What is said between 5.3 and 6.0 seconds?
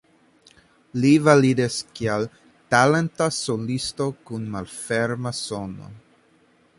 sono.